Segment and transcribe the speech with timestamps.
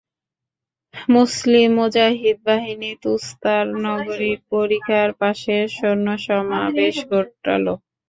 [1.09, 7.65] মুসলিম মুজাহিদ বাহিনী তুসতার নগরীর পরিখার পাশে সৈন্য সমাবেশ ঘটাল।